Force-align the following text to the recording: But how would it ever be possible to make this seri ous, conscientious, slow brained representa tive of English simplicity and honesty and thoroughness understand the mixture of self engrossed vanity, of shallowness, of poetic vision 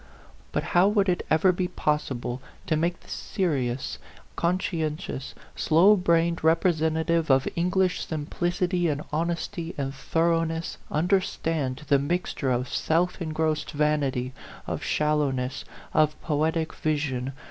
But 0.51 0.63
how 0.73 0.87
would 0.87 1.07
it 1.09 1.23
ever 1.29 1.51
be 1.51 1.67
possible 1.67 2.41
to 2.65 2.75
make 2.75 3.01
this 3.01 3.11
seri 3.11 3.69
ous, 3.69 3.99
conscientious, 4.35 5.35
slow 5.55 5.95
brained 5.95 6.37
representa 6.39 7.05
tive 7.05 7.29
of 7.29 7.47
English 7.55 8.07
simplicity 8.07 8.87
and 8.87 9.03
honesty 9.13 9.75
and 9.77 9.93
thoroughness 9.93 10.79
understand 10.89 11.83
the 11.87 11.99
mixture 11.99 12.49
of 12.49 12.67
self 12.67 13.21
engrossed 13.21 13.73
vanity, 13.73 14.33
of 14.65 14.81
shallowness, 14.83 15.65
of 15.93 16.19
poetic 16.23 16.73
vision 16.73 17.33